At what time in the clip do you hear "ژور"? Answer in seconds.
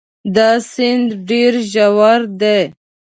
1.71-2.21